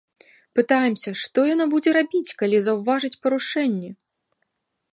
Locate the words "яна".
1.49-1.67